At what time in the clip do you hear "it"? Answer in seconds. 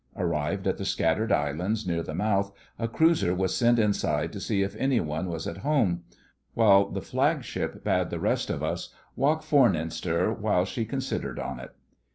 11.59-11.75